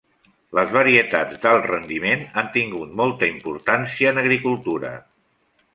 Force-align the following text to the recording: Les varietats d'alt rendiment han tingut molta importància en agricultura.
Les 0.59 0.71
varietats 0.77 1.41
d'alt 1.43 1.67
rendiment 1.73 2.25
han 2.43 2.49
tingut 2.57 2.97
molta 3.03 3.31
importància 3.35 4.15
en 4.15 4.23
agricultura. 4.23 4.95